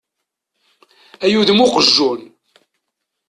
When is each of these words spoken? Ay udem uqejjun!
Ay 1.23 1.33
udem 1.39 1.63
uqejjun! 1.65 2.21